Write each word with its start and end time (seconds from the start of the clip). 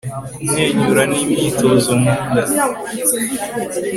kumwenyura 0.41 1.01
ni 1.09 1.17
imyitozo 1.23 1.91
nkunda 1.99 2.41